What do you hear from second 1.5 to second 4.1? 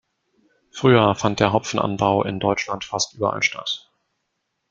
Hopfenanbau in Deutschland fast überall statt.